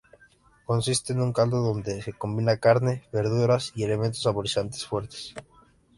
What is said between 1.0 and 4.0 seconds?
en un caldo donde se combina carne, verduras y